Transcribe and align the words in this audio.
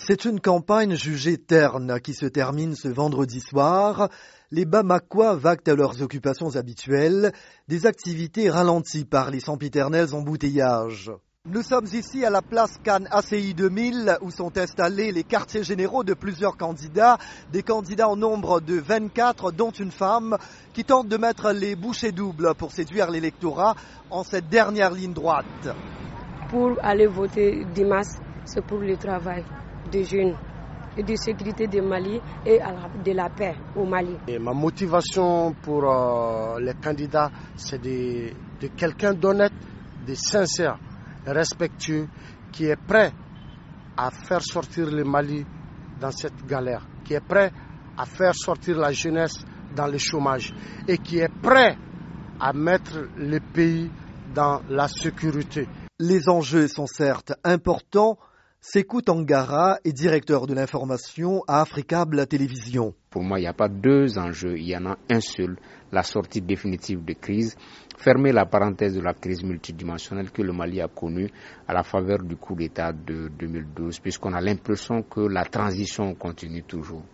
C'est 0.00 0.24
une 0.24 0.40
campagne 0.40 0.94
jugée 0.94 1.36
terne 1.38 2.00
qui 2.00 2.14
se 2.14 2.24
termine 2.24 2.76
ce 2.76 2.86
vendredi 2.88 3.40
soir. 3.40 4.08
Les 4.52 4.64
Bamakois 4.64 5.34
vaguent 5.34 5.68
à 5.68 5.74
leurs 5.74 6.00
occupations 6.02 6.54
habituelles, 6.54 7.32
des 7.66 7.84
activités 7.84 8.48
ralenties 8.48 9.04
par 9.04 9.30
les 9.30 9.40
sempiternels 9.40 10.14
embouteillages. 10.14 11.10
Nous 11.46 11.62
sommes 11.62 11.86
ici 11.92 12.24
à 12.24 12.30
la 12.30 12.42
place 12.42 12.78
Cannes 12.84 13.08
ACI 13.10 13.54
2000 13.54 14.18
où 14.22 14.30
sont 14.30 14.56
installés 14.56 15.10
les 15.10 15.24
quartiers 15.24 15.64
généraux 15.64 16.04
de 16.04 16.14
plusieurs 16.14 16.56
candidats, 16.56 17.18
des 17.52 17.62
candidats 17.64 18.08
en 18.08 18.16
nombre 18.16 18.60
de 18.60 18.76
24 18.78 19.50
dont 19.50 19.72
une 19.72 19.90
femme 19.90 20.38
qui 20.74 20.84
tente 20.84 21.08
de 21.08 21.16
mettre 21.16 21.50
les 21.50 21.74
bouchées 21.74 22.12
doubles 22.12 22.54
pour 22.54 22.70
séduire 22.70 23.10
l'électorat 23.10 23.74
en 24.10 24.22
cette 24.22 24.48
dernière 24.48 24.92
ligne 24.92 25.12
droite. 25.12 25.44
Pour 26.50 26.76
aller 26.82 27.06
voter 27.08 27.64
dimanche, 27.74 28.06
c'est 28.44 28.64
pour 28.64 28.78
le 28.78 28.96
travail 28.96 29.44
de 29.90 30.02
jeunes 30.02 30.34
et 30.96 31.02
de 31.02 31.14
sécurité 31.16 31.66
du 31.66 31.80
Mali 31.80 32.20
et 32.44 32.58
de 33.04 33.12
la 33.12 33.28
paix 33.30 33.54
au 33.76 33.84
Mali. 33.84 34.16
Et 34.26 34.38
ma 34.38 34.52
motivation 34.52 35.54
pour 35.62 35.84
euh, 35.84 36.58
les 36.60 36.74
candidats, 36.74 37.30
c'est 37.56 37.80
de, 37.80 38.30
de 38.60 38.68
quelqu'un 38.76 39.14
d'honnête, 39.14 39.52
de 40.06 40.14
sincère, 40.14 40.78
respectueux, 41.26 42.08
qui 42.52 42.64
est 42.64 42.76
prêt 42.76 43.12
à 43.96 44.10
faire 44.10 44.42
sortir 44.42 44.90
le 44.90 45.04
Mali 45.04 45.44
dans 46.00 46.10
cette 46.10 46.44
galère, 46.46 46.86
qui 47.04 47.14
est 47.14 47.20
prêt 47.26 47.52
à 47.96 48.04
faire 48.04 48.34
sortir 48.34 48.78
la 48.78 48.92
jeunesse 48.92 49.44
dans 49.74 49.86
le 49.86 49.98
chômage 49.98 50.54
et 50.86 50.98
qui 50.98 51.18
est 51.18 51.32
prêt 51.42 51.76
à 52.40 52.52
mettre 52.52 53.08
le 53.16 53.40
pays 53.40 53.90
dans 54.34 54.62
la 54.68 54.86
sécurité. 54.88 55.66
Les 55.98 56.28
enjeux 56.28 56.68
sont 56.68 56.86
certes 56.86 57.32
importants, 57.42 58.18
Sekou 58.60 59.02
Tangara 59.02 59.78
est 59.84 59.92
directeur 59.92 60.48
de 60.48 60.52
l'information 60.52 61.44
à 61.46 61.60
Africable 61.60 62.26
Télévision. 62.26 62.92
Pour 63.08 63.22
moi, 63.22 63.38
il 63.38 63.42
n'y 63.42 63.48
a 63.48 63.52
pas 63.52 63.68
deux 63.68 64.18
enjeux, 64.18 64.58
il 64.58 64.66
y 64.66 64.76
en 64.76 64.84
a 64.86 64.98
un 65.08 65.20
seul, 65.20 65.56
la 65.92 66.02
sortie 66.02 66.42
définitive 66.42 67.04
de 67.04 67.12
crise, 67.12 67.56
fermer 67.96 68.32
la 68.32 68.46
parenthèse 68.46 68.96
de 68.96 69.00
la 69.00 69.14
crise 69.14 69.44
multidimensionnelle 69.44 70.32
que 70.32 70.42
le 70.42 70.52
Mali 70.52 70.80
a 70.80 70.88
connue 70.88 71.30
à 71.68 71.72
la 71.72 71.84
faveur 71.84 72.18
du 72.24 72.34
coup 72.34 72.56
d'État 72.56 72.92
de 72.92 73.28
2012, 73.38 74.00
puisqu'on 74.00 74.32
a 74.34 74.40
l'impression 74.40 75.02
que 75.04 75.20
la 75.20 75.44
transition 75.44 76.14
continue 76.16 76.64
toujours. 76.64 77.04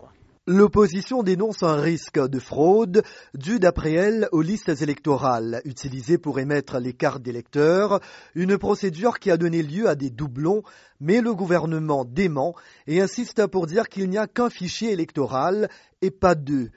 L'opposition 0.46 1.22
dénonce 1.22 1.62
un 1.62 1.76
risque 1.80 2.20
de 2.20 2.38
fraude 2.38 3.02
dû 3.32 3.58
d'après 3.58 3.92
elle 3.92 4.28
aux 4.30 4.42
listes 4.42 4.82
électorales 4.82 5.62
utilisées 5.64 6.18
pour 6.18 6.38
émettre 6.38 6.78
les 6.78 6.92
cartes 6.92 7.22
d'électeurs, 7.22 7.98
une 8.34 8.58
procédure 8.58 9.18
qui 9.18 9.30
a 9.30 9.38
donné 9.38 9.62
lieu 9.62 9.88
à 9.88 9.94
des 9.94 10.10
doublons, 10.10 10.62
mais 11.00 11.22
le 11.22 11.34
gouvernement 11.34 12.04
dément 12.04 12.54
et 12.86 13.00
insiste 13.00 13.46
pour 13.46 13.66
dire 13.66 13.88
qu'il 13.88 14.10
n'y 14.10 14.18
a 14.18 14.26
qu'un 14.26 14.50
fichier 14.50 14.92
électoral 14.92 15.70
et 16.02 16.10
pas 16.10 16.34
deux. 16.34 16.68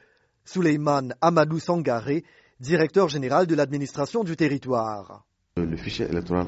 Souleyman 0.45 1.13
Amadou 1.19 1.59
Sangaré, 1.59 2.23
directeur 2.61 3.09
général 3.09 3.47
de 3.47 3.55
l'administration 3.55 4.23
du 4.23 4.37
territoire. 4.37 5.25
Le 5.57 5.75
fichier 5.75 6.05
électoral 6.05 6.47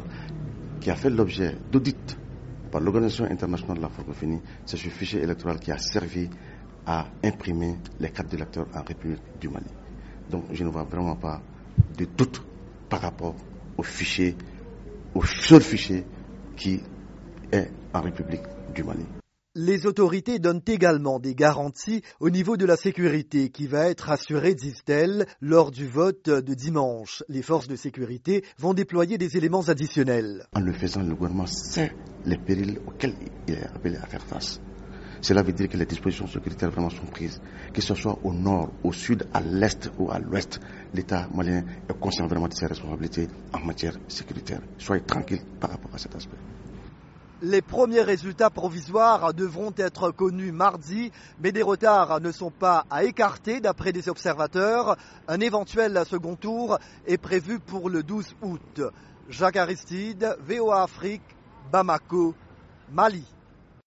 qui 0.79 0.89
a 0.89 0.95
fait 0.95 1.09
l'objet 1.09 1.57
d'audit 1.69 2.17
par 2.71 2.79
l'Organisation 2.79 3.25
internationale 3.25 3.77
de 3.77 3.81
la 3.81 3.89
francophonie, 3.89 4.39
c'est 4.65 4.77
ce 4.77 4.87
fichier 4.87 5.21
électoral 5.21 5.59
qui 5.59 5.71
a 5.71 5.77
servi 5.77 6.29
à 6.89 7.05
imprimer 7.23 7.75
les 7.99 8.09
cartes 8.09 8.29
d'électeurs 8.31 8.65
en 8.73 8.81
République 8.81 9.21
du 9.39 9.47
Mali. 9.47 9.69
Donc 10.31 10.45
je 10.51 10.63
ne 10.63 10.69
vois 10.69 10.85
vraiment 10.85 11.15
pas 11.15 11.39
de 11.95 12.05
doute 12.05 12.41
par 12.89 12.99
rapport 13.01 13.35
au 13.77 13.83
fichier, 13.83 14.35
au 15.13 15.23
seul 15.23 15.61
fichier 15.61 16.03
qui 16.57 16.81
est 17.51 17.69
en 17.93 18.01
République 18.01 18.41
du 18.73 18.83
Mali. 18.83 19.05
Les 19.53 19.85
autorités 19.85 20.39
donnent 20.39 20.63
également 20.65 21.19
des 21.19 21.35
garanties 21.35 22.01
au 22.19 22.31
niveau 22.31 22.57
de 22.57 22.65
la 22.65 22.75
sécurité 22.75 23.49
qui 23.49 23.67
va 23.67 23.87
être 23.87 24.09
assurée, 24.09 24.55
disent-elles, 24.55 25.27
lors 25.41 25.69
du 25.69 25.87
vote 25.87 26.27
de 26.29 26.53
dimanche. 26.55 27.23
Les 27.29 27.43
forces 27.43 27.67
de 27.67 27.75
sécurité 27.75 28.43
vont 28.57 28.73
déployer 28.73 29.19
des 29.19 29.37
éléments 29.37 29.67
additionnels. 29.67 30.47
En 30.53 30.59
le 30.61 30.73
faisant, 30.73 31.03
le 31.03 31.13
gouvernement 31.13 31.45
sait 31.45 31.91
les 32.25 32.37
périls 32.37 32.79
auxquels 32.87 33.15
il 33.47 33.53
est 33.53 33.63
appelé 33.63 33.95
à 33.97 34.07
faire 34.07 34.23
face. 34.25 34.59
Cela 35.21 35.43
veut 35.43 35.51
dire 35.51 35.67
que 35.67 35.77
les 35.77 35.85
dispositions 35.85 36.27
sécuritaires 36.27 36.71
vraiment 36.71 36.89
sont 36.89 37.05
prises, 37.05 37.41
que 37.73 37.81
ce 37.81 37.93
soit 37.93 38.17
au 38.23 38.33
nord, 38.33 38.71
au 38.83 38.93
sud, 38.93 39.27
à 39.33 39.41
l'est 39.41 39.91
ou 39.97 40.11
à 40.11 40.19
l'ouest. 40.19 40.59
L'État 40.93 41.27
malien 41.33 41.63
est 41.89 41.99
conscient 41.99 42.27
vraiment 42.27 42.47
de 42.47 42.53
ses 42.53 42.67
responsabilités 42.67 43.27
en 43.53 43.59
matière 43.59 43.97
sécuritaire. 44.07 44.61
Soyez 44.77 45.03
tranquille 45.03 45.41
par 45.59 45.71
rapport 45.71 45.91
à 45.93 45.97
cet 45.97 46.15
aspect. 46.15 46.37
Les 47.41 47.61
premiers 47.61 48.01
résultats 48.01 48.49
provisoires 48.49 49.33
devront 49.33 49.71
être 49.77 50.11
connus 50.11 50.51
mardi, 50.51 51.11
mais 51.41 51.53
des 51.53 51.61
retards 51.61 52.19
ne 52.19 52.31
sont 52.33 52.51
pas 52.51 52.85
à 52.89 53.05
écarter 53.05 53.61
d'après 53.61 53.93
des 53.93 54.09
observateurs. 54.09 54.97
Un 55.27 55.39
éventuel 55.39 56.01
second 56.05 56.35
tour 56.35 56.79
est 57.07 57.17
prévu 57.17 57.59
pour 57.59 57.89
le 57.89 58.03
12 58.03 58.35
août. 58.41 58.81
Jacques 59.29 59.55
Aristide, 59.55 60.35
VOA 60.45 60.83
Afrique, 60.83 61.21
Bamako, 61.71 62.35
Mali. 62.91 63.23